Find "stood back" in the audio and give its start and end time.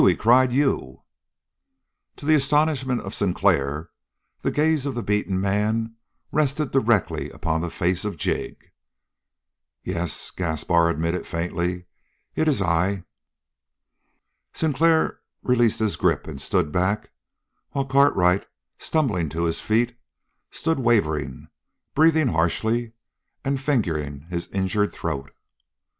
16.41-17.11